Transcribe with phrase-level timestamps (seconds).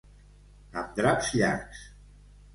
[0.83, 1.85] Amb draps llargs.